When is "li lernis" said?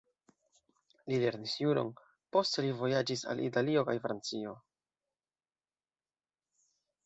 1.11-1.53